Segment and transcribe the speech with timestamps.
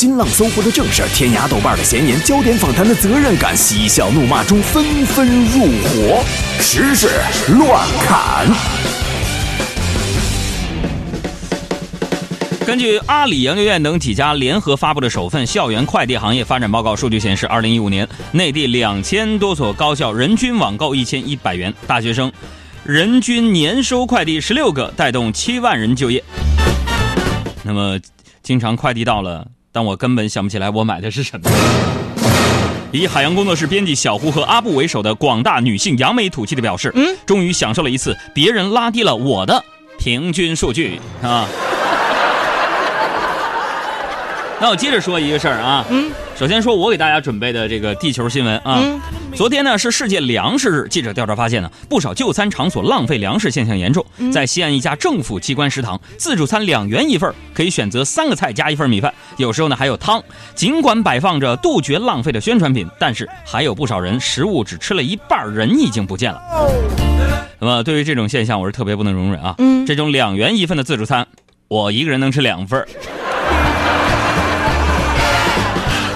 [0.00, 6.24] 新浪、搜狐的正事，天涯、豆瓣的闲言，焦点访谈的责任感，嬉笑怒骂中纷纷入伙，
[6.58, 7.10] 时事
[7.58, 8.46] 乱砍。
[12.64, 22.32] 根据阿里研究院等几家联合发布的首份校园快递行业发展报告数据显示，二零一五年内地两千多所高校人均网购一千一百元，大学生
[22.84, 26.24] 人均年收快递十六个，带动七万人就业。
[27.62, 27.98] 那么，
[28.42, 31.48] 经常快递到了，但我根本想不起来我买的是什么。
[32.92, 39.62] 以海洋工作室编辑小胡和阿布为首的广大女性扬眉吐气的表示，嗯，终于享受了一次别人拉低了我的
[39.98, 41.46] 平均数据啊。
[44.60, 48.82] 那我接着说一个事儿啊，嗯，首先说我给大家准备的这个地球新闻啊，
[49.34, 54.02] 昨天呢是世界粮食日，记者调查发现呢，不少就餐场所浪费粮食现象严重。
[54.32, 60.24] 在西安一家政府机关食堂，自助餐两元一份，可以选择三个菜加一份米饭，有时候呢还有汤。
[60.54, 66.40] 尽管摆放着杜绝浪费的宣传品，但是还有不少人食物只吃了一半，人已经不见了。
[67.58, 69.54] 那么对于这种现象，我是特别不能容忍啊。
[69.58, 71.26] 嗯，这种两元一份的自助餐，
[71.68, 72.82] 我一个人能吃两份。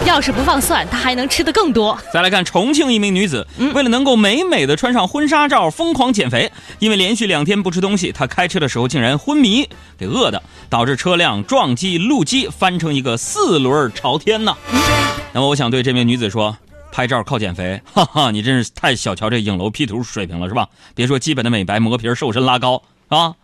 [0.06, 1.98] 要是不放蒜，他还能吃的更多。
[2.12, 6.52] 再来看重庆一名女子，为了能够美美的穿上婚纱照，疯狂减肥。
[6.78, 14.54] 因为连续两天不吃东西，她开车的时候竟然昏迷，给饿的，导致车辆撞击路基，翻成一个四轮朝天呢。
[15.32, 16.54] 那么我想对这名女子说：
[16.92, 20.68] 拍照靠减肥，哈哈，你真是太小瞧这影楼 P 图水平了，是吧？
[20.94, 23.34] 别说基本的美白、磨皮、瘦身、拉高啊，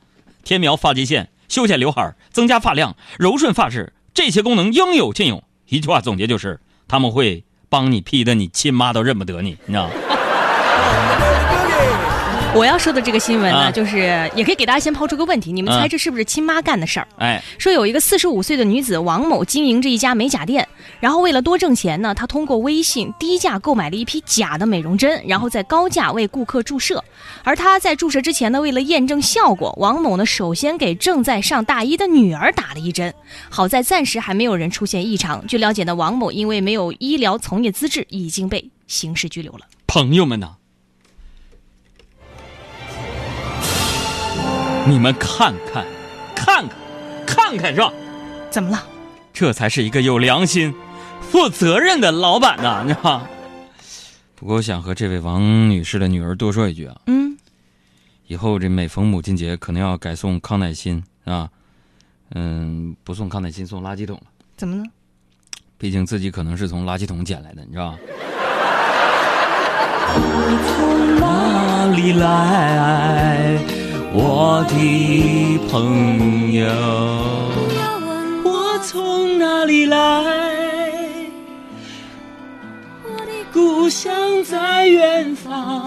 [0.45, 5.43] 天描发际线、修剪刘海、增加发量、柔顺发质，这些功能应有尽有。
[5.71, 9.93] 一句话总结就是，他们会帮你 P 的，你亲妈都认不得你，你知道吗？
[12.57, 13.99] 我要说的这个新闻呢，就是
[14.35, 17.07] 也可以给大家先抛出个问题，你们猜这是不是亲妈干的事儿？
[17.19, 20.67] 哎，说有一个四十五岁的女子王某经营着一家美甲店，
[20.99, 27.03] 然后为了多挣钱呢，她通过微信低价购买了一批假的美容针，然后在高价为顾客注射。
[27.45, 33.15] 而她在注射之前呢，为了验证效果，王某呢首先给正在上大一的女儿打了一针。
[33.49, 35.47] 好在暂时还没有人出现异常。
[35.47, 39.61] 据了解呢，王某因为没有医疗从业资质，已经被刑事拘留了。
[39.87, 40.57] 朋友们呢？
[44.87, 45.85] 你们看看，
[46.35, 46.77] 看看，
[47.27, 47.93] 看看是吧？
[48.51, 48.83] 怎么了？
[49.33, 50.75] 这才是一个有良心、
[51.21, 53.27] 负责任的老板呢，你知道吗？
[54.35, 57.37] 不过我想和这位王女士的女儿多说一句啊，嗯，
[58.27, 61.49] 以后这每逢母亲节可能要改送康乃馨啊，
[62.35, 64.25] 嗯，不送康乃馨，送垃圾桶了。
[64.57, 64.85] 怎么呢？
[65.79, 67.99] 毕竟自己可能是从垃圾桶捡来的，你知道吧？
[70.67, 73.80] 从哪里来？
[74.13, 76.67] 我的朋友，
[78.43, 79.97] 我从哪里来？
[83.05, 84.13] 我的故乡
[84.43, 85.87] 在远方。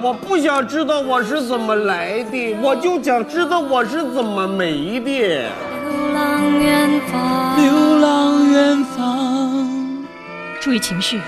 [0.00, 5.10] 我不想知道我是怎么来的，我就想知道我是怎么没的。
[5.10, 10.06] 流浪远方，流浪远方，
[10.60, 11.20] 注意情绪。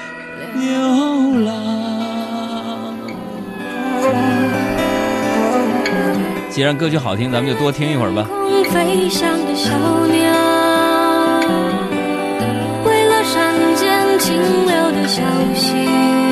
[0.54, 1.65] 流浪。
[6.56, 8.26] 既然歌曲好听，咱们就多听一会儿吧。
[8.30, 10.16] 空飞翔的小鸟
[12.82, 15.20] 为了山间清流的小
[15.54, 16.25] 溪。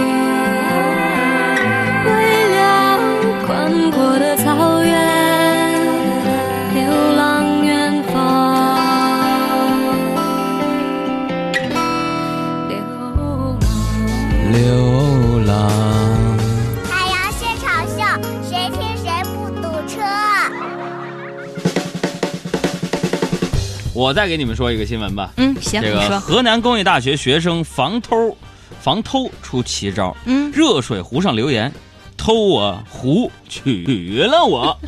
[24.05, 25.33] 我再给你们说一个新闻吧。
[25.39, 25.81] 嗯，行。
[25.81, 28.37] 这个河南工业大学学生防偷，
[28.79, 30.15] 防偷出奇招。
[30.27, 31.73] 嗯，热水壶上留言
[32.15, 34.79] ：“偷我壶，娶了我。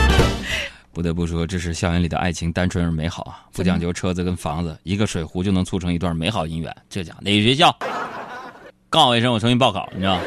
[0.94, 3.44] ”不得不说，这是校园里的爱情单纯而美好啊！
[3.52, 6.74] 不讲究车子跟房子，一个水壶就能促成一段美好姻缘。
[6.88, 7.76] 这家哪个学校？
[8.88, 10.22] 告我一声，我重新报考，你知道吗？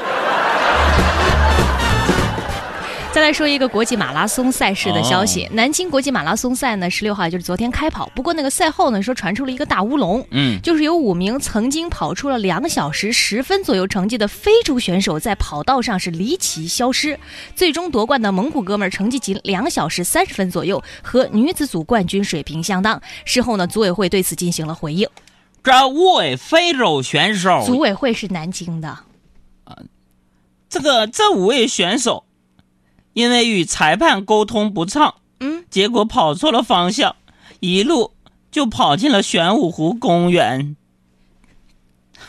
[3.17, 8.07] 再来说一个国际马拉松赛事的消息，南京国际马拉松赛呢，十六号就是昨天开跑。
[8.13, 17.19] 不过那个赛后呢，说传出了一个大乌龙，嗯，就是有五名曾经跑出了两小时十分左右成绩的非洲选手在跑道上是离奇消失。
[17.55, 23.01] 最终夺冠的蒙古哥们儿成绩仅两小时三十分左右，和女子组冠军水平相当。
[23.25, 25.09] 事后呢，组委会对此进行了回应。
[25.63, 28.89] 这五位非洲选手，组委会是南京的，
[29.63, 29.75] 啊，
[30.69, 32.26] 这个这五位选手。
[33.17, 37.15] 因为与裁判沟通不畅，嗯，结果跑错了方向，
[37.61, 38.11] 一路
[38.51, 40.75] 就跑进了玄武湖公园。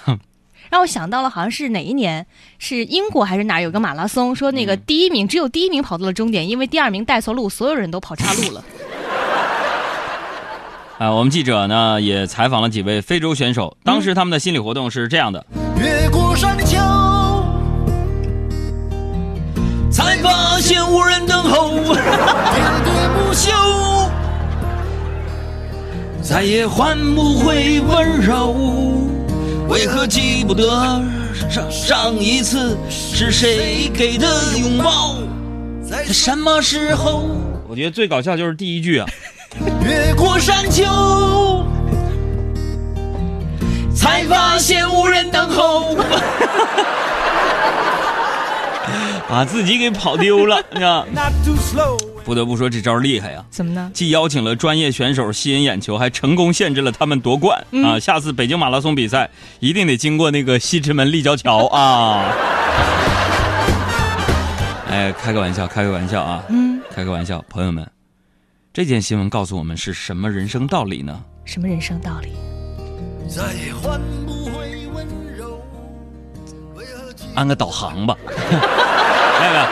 [0.06, 0.18] 哼，
[0.72, 2.26] 让我想到了，好像是哪一年？
[2.58, 4.34] 是英国还是哪有个马拉松？
[4.34, 8.64] 说那个第一名只有第一名跑到了终点，因为第二名带错路，所有人都跑岔路了。
[10.96, 15.44] 啊，我们记者呢也采访了几位非洲选手，当时他们的心理活动是这样的：
[15.78, 16.97] 越过山丘，才
[20.58, 21.94] 发现无人等候，喋
[22.82, 23.52] 喋不休，
[26.20, 28.56] 再也换不回温柔。
[29.68, 31.00] 为何记不得
[31.48, 34.26] 上上一次是谁给的
[34.58, 35.18] 拥抱？
[35.88, 37.28] 在什么时候？
[37.68, 39.06] 我觉得最搞笑就是第一句啊。
[39.84, 41.64] 越过山丘，
[43.94, 45.94] 才发现无人等候。
[49.28, 51.06] 把自己给跑丢了，你知道？
[52.24, 53.44] 不得不说这招厉害呀！
[53.50, 53.90] 怎么呢？
[53.94, 57.98] 既邀请了专业选手吸引眼球，还成功限制了他们夺冠啊！
[57.98, 59.30] 下次北京马拉松比赛
[59.60, 62.24] 一定得经过那个西直门立交桥啊！
[64.90, 66.42] 哎，开个玩笑，开个玩笑啊！
[66.48, 67.86] 嗯，开个玩笑，朋友们。
[68.72, 71.20] 这件新闻告诉我们是什么人生道理呢？
[71.44, 72.32] 什么人生道理？
[73.28, 75.60] 再也换不回温柔
[77.34, 78.32] 安个导航吧，没
[79.48, 79.66] 有没有，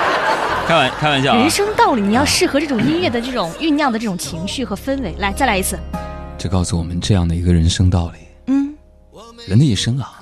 [0.67, 1.37] 开玩开玩笑。
[1.37, 5.15] 人生道理，你要适合这种音乐的这种酝酿的这种情绪和氛围。
[5.19, 5.79] 来，再来一次。
[6.39, 8.19] 这告诉我们这样的一个人生道理。
[8.47, 8.75] 嗯，
[9.47, 10.21] 人的一生啊，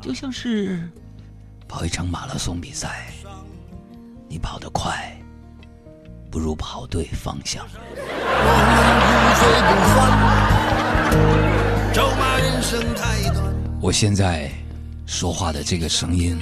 [0.00, 0.88] 就像是
[1.68, 3.06] 跑一场马拉松比赛，
[4.28, 5.12] 你跑得快。
[6.28, 7.64] 不如跑对方向。
[13.80, 14.50] 我现在
[15.06, 16.36] 说话的这个声音，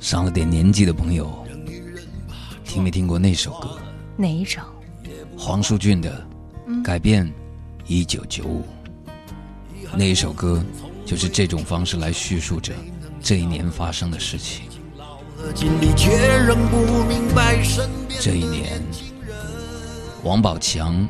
[0.00, 1.44] 上了点年纪的朋友，
[2.64, 3.78] 听没听过那首歌？
[4.16, 4.60] 哪一首？
[5.36, 6.26] 黄舒骏的
[6.82, 7.30] 《改变
[7.86, 8.60] 一九九五》。
[9.96, 10.62] 那一首歌
[11.04, 12.72] 就是这种方式来叙述着
[13.20, 14.64] 这一年发生的事情。
[18.20, 18.82] 这一年，
[20.22, 21.08] 王宝强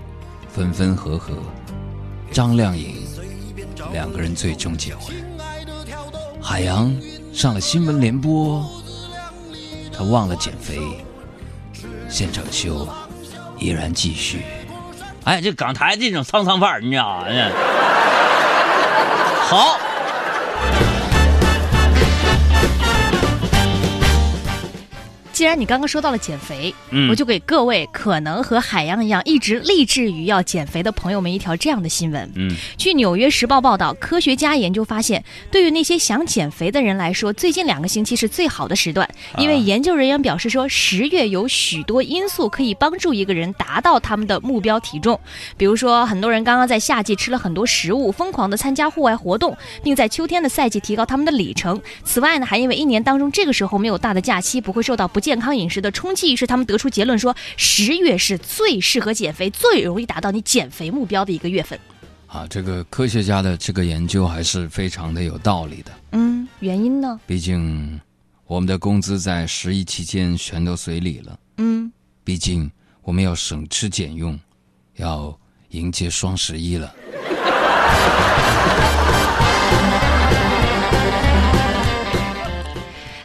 [0.50, 1.38] 分分合合，
[2.30, 2.96] 张靓颖
[3.92, 5.14] 两个人最终结婚。
[6.40, 6.94] 海洋
[7.32, 8.64] 上了新闻联播，
[9.98, 10.78] 他忘了减肥。
[12.08, 12.88] 现场秀
[13.58, 14.42] 依然继续。
[15.24, 17.26] 哎，这港台这种沧桑范儿，你知道吗？
[19.42, 19.76] 好。
[25.38, 26.74] 既然你刚刚说到了减肥，
[27.08, 32.28] 我就给各位可能和海洋一样一直立志于要减肥的朋友们一条这样的新闻。
[32.34, 45.20] 嗯，据《纽约时报》报道，科学家研究发现，对于那些想减肥的人来说，最近两个星期是最好的时段，因为研究人员表示说，十月有许多因素可以帮助一个人达到他们的目标体重。
[45.56, 51.80] 比如说，很多人刚刚在夏季吃了很多食物，疯狂的参加户外活动，并在秋天的赛季提高他们的里程。
[52.02, 55.22] 此外呢，还因为一年当中这个时候没有大的假期，不会受到不。
[55.28, 61.78] 健康饮食的冲击，是他们得出结论说，十月是最适合减肥、最容易达到你减肥目标的一个月份。
[62.26, 65.92] 啊，这个科学家的这个研究还是非常的有道理的。
[66.12, 67.20] 嗯，原因呢？
[67.26, 68.00] 毕竟
[68.46, 71.38] 我们的工资在十一期间全都随礼了。
[71.58, 71.92] 嗯，
[72.24, 72.70] 毕竟
[73.02, 74.40] 我们要省吃俭用，
[74.96, 75.38] 要
[75.68, 76.90] 迎接双十一了。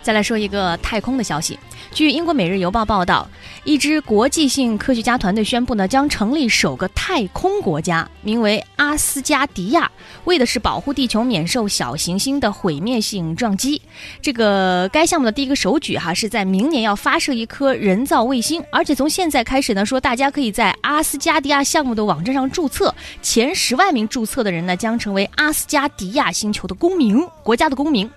[0.04, 1.58] 再来说一个太空的消息。
[1.92, 3.28] 据英国《每日邮报》报道，
[3.64, 9.90] 一支国际性科学家团队宣布呢，将成立首个太空国家，名为阿斯加迪亚，
[10.26, 13.82] 为的是保护地球免受小行星的毁灭性撞击。
[14.22, 28.10] 这个该项目的第一个首举哈，是在明年要发射一颗人造卫星，而且从现在开始呢，说大家可以在阿斯加迪亚项目的网站上注册，前十万名注册的人呢，将成为阿斯加迪亚星球的公民，国家的公民。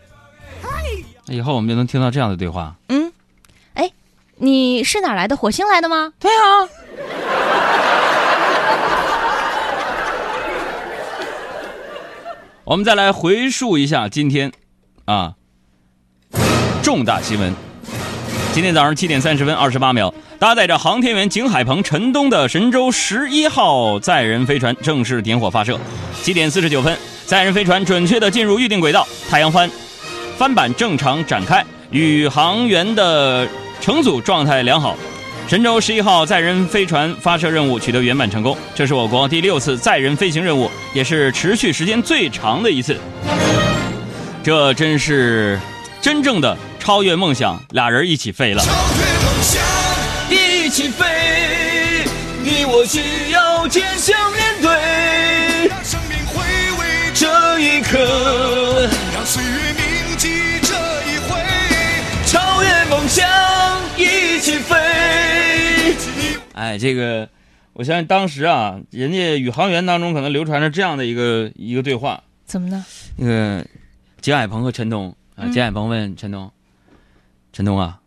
[1.27, 2.75] 那以后我们就能听到这样的对话。
[2.89, 3.13] 嗯，
[3.75, 3.91] 哎，
[4.37, 5.37] 你是哪来的？
[5.37, 6.13] 火星来的吗？
[6.21, 6.69] 对啊。
[12.65, 14.53] 我们再来回述一下今天，
[15.05, 15.35] 啊，
[16.83, 17.53] 重大新闻。
[18.53, 25.79] 今天早上七点三十分二十八秒，搭载着航天员景海鹏、陈冬的神舟十一号载人飞船正式点火发射。
[26.23, 29.71] 七点四十九分，载人飞船准确的进入预定轨道，太阳帆。
[30.37, 33.49] 帆板正常展开，宇航员的
[33.81, 34.97] 乘组状态良好。
[35.49, 42.99] 神舟十一号载人飞船发射任务取得圆满成功，这是我国第六次载人飞行任务，也是持续时间最长的一次。
[44.43, 45.59] 这真是
[46.03, 48.63] 真正的超越梦想，俩人一起飞了。
[48.63, 49.63] 超越梦想，
[50.29, 51.07] 一起飞，
[52.43, 55.69] 你我需要坚强面对。
[55.69, 56.43] 让生命回
[56.79, 59.86] 味这一刻，让岁月
[66.57, 67.29] 哎，这个，
[67.75, 72.23] 我相信当时啊，人家宇航员当中可能流传着这样的一个一个对话。
[72.47, 72.83] 怎么呢？
[73.19, 73.67] 那个
[74.23, 76.51] 金海鹏和陈东啊，金海鹏问陈东
[77.53, 78.01] ：“陈东啊，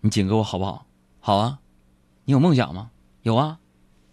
[0.00, 0.84] 你警告我好不好？
[1.20, 1.58] 好啊，
[2.24, 2.90] 你有梦想吗？
[3.22, 3.58] 有啊，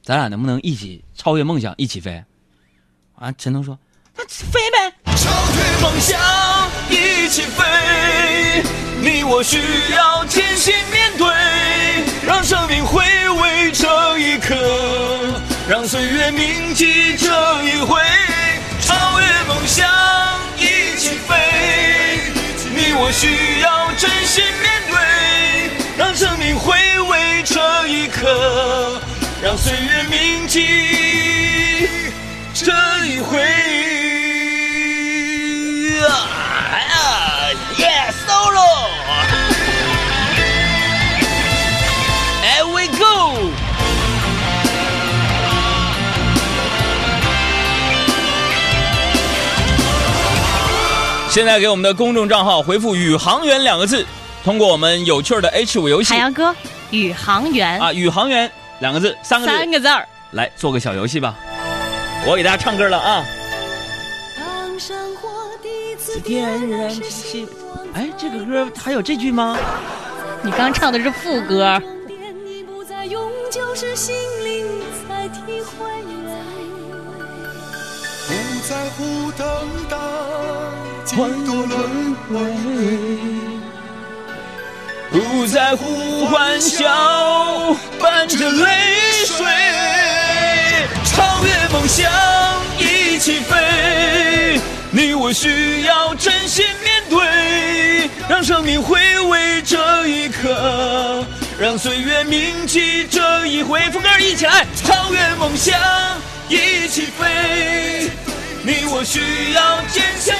[0.03, 2.23] 咱俩能不能一起超越梦想，一起飞？”
[3.17, 3.79] 啊，陈东说
[4.15, 6.19] ：“那飞呗！”超越梦想，
[6.91, 8.63] 一起飞，
[9.01, 9.57] 你我需
[9.95, 11.25] 要坚信面对，
[12.29, 13.01] 让生命回
[13.41, 14.55] 味这一刻，
[15.67, 17.27] 让岁月铭记这
[17.63, 17.99] 一回。
[18.79, 19.89] 超越梦想，
[20.55, 21.35] 一起飞。
[22.71, 26.77] 你我需要真心面对，让生命回
[27.09, 29.01] 味这一刻，
[29.41, 31.89] 让岁月铭记
[32.53, 32.71] 这
[33.07, 33.78] 一回。
[51.29, 54.03] 现在给我们的公众账号回复“宇航员”两个字，
[54.43, 56.11] 通过我们有趣的 H 五游戏。
[56.11, 56.55] 海洋哥，
[56.89, 61.35] 宇航员啊，宇航员两个字，三个字，三个字儿，来做个小游戏吧。
[62.25, 63.23] 我给大家唱歌了啊。
[64.39, 65.29] 当生活
[65.61, 69.55] 第一次点燃希望哎，这个歌还有这句吗？
[70.41, 71.79] 你刚唱的是副歌。
[78.27, 78.33] 不
[78.67, 79.47] 在乎等
[79.89, 79.97] 待。
[81.19, 82.39] 换多轮回，
[85.11, 88.65] 不在乎欢笑，伴着泪
[89.25, 89.45] 水，
[91.03, 92.09] 超越梦想
[92.77, 94.61] 一起飞。
[94.91, 101.25] 你我需要真心面对，让生命回味这一刻，
[101.59, 103.81] 让岁月铭记这一回。
[103.91, 105.77] 副歌一起来，超越梦想
[106.47, 108.09] 一起飞。
[108.63, 110.33] 你我需要坚强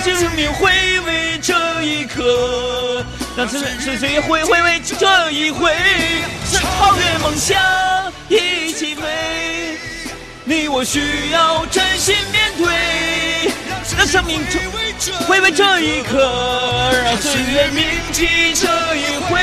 [0.00, 0.16] 让。
[0.16, 3.04] 生命回味这一刻，
[3.36, 3.60] 让岁
[4.10, 5.72] 月回回味这一回，
[6.50, 7.60] 超越梦想
[8.28, 9.78] 一起飞。
[10.44, 13.52] 你我需要真心面对，
[13.96, 14.40] 让生命
[15.28, 16.18] 回味这一刻，
[17.04, 19.38] 让岁月铭记这一回。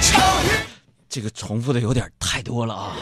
[0.00, 0.66] 超越，
[1.08, 2.96] 这个重复的有点太多了啊。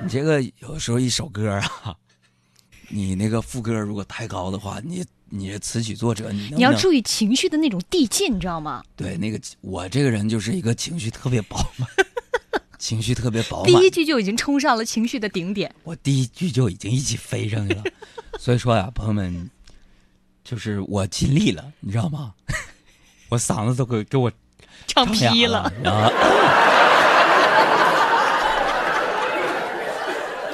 [0.00, 1.94] 你这个有时候一首歌啊，
[2.88, 8.82] 你那个副歌如果太高的话，你你词曲作者你你要注意情绪的那种递进，你知道吗？
[8.96, 11.88] 对，那个我这个人就是一个情绪特别饱满，
[12.78, 13.66] 情绪特别饱满。
[13.66, 17.82] 第一句就已经冲上了情绪的顶点，我第一句就已经一起飞上去了。
[18.38, 19.50] 所以说呀，朋友们，
[20.44, 22.34] 就是我尽力了，你知道吗？
[23.30, 24.30] 我嗓子都给给我
[24.86, 25.70] 唱劈了。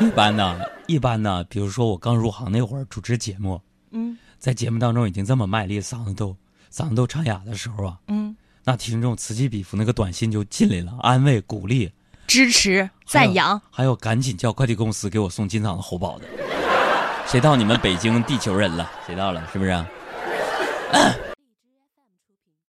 [0.06, 6.36] 一般呢，一般呢，比如说我刚入行那会儿主持节目，嗯，在节目当中已经这么卖力，嗓子都
[6.72, 11.90] 嗓子都唱哑的时候啊，嗯，那听众此起彼伏，那个短信就进来了，安慰、鼓励、
[12.26, 16.26] 支持、赞扬，还有赶紧叫快递公司给我送金嗓子喉宝的。
[17.26, 18.90] 谁到你们北京地球人了？
[19.06, 19.42] 谁到了？
[19.52, 19.84] 是不是？